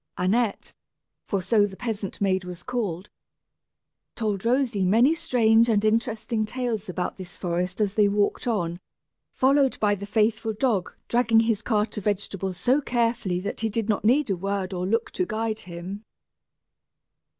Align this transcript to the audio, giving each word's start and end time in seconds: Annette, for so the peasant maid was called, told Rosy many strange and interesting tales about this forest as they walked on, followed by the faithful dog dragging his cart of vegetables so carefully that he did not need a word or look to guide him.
Annette, 0.17 0.73
for 1.27 1.43
so 1.43 1.67
the 1.67 1.75
peasant 1.77 2.19
maid 2.19 2.43
was 2.43 2.63
called, 2.63 3.11
told 4.15 4.43
Rosy 4.45 4.83
many 4.83 5.13
strange 5.13 5.69
and 5.69 5.85
interesting 5.85 6.43
tales 6.43 6.89
about 6.89 7.17
this 7.17 7.37
forest 7.37 7.79
as 7.79 7.93
they 7.93 8.07
walked 8.07 8.47
on, 8.47 8.79
followed 9.31 9.79
by 9.79 9.93
the 9.93 10.07
faithful 10.07 10.53
dog 10.53 10.91
dragging 11.07 11.41
his 11.41 11.61
cart 11.61 11.95
of 11.97 12.05
vegetables 12.05 12.57
so 12.57 12.81
carefully 12.81 13.39
that 13.41 13.59
he 13.59 13.69
did 13.69 13.89
not 13.89 14.03
need 14.03 14.31
a 14.31 14.35
word 14.35 14.73
or 14.73 14.87
look 14.87 15.11
to 15.11 15.23
guide 15.23 15.59
him. 15.59 16.03